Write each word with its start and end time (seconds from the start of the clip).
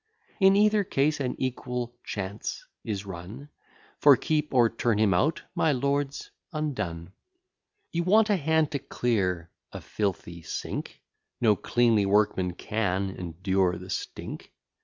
In 0.39 0.55
either 0.55 0.83
case, 0.83 1.19
an 1.19 1.35
equal 1.37 1.93
chance 2.03 2.65
is 2.83 3.05
run; 3.05 3.49
For, 3.99 4.17
keep 4.17 4.51
or 4.51 4.67
turn 4.67 4.97
him 4.97 5.13
out, 5.13 5.43
my 5.53 5.71
lord's 5.71 6.31
undone. 6.51 7.13
You 7.91 8.01
want 8.05 8.27
a 8.31 8.35
hand 8.35 8.71
to 8.71 8.79
clear 8.79 9.51
a 9.71 9.79
filthy 9.79 10.41
sink; 10.41 11.03
No 11.39 11.55
cleanly 11.55 12.07
workman 12.07 12.53
can 12.55 13.11
endure 13.11 13.77
the 13.77 13.91
stink. 13.91 14.51